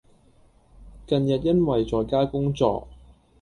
[1.05, 2.87] 近日因為在家工作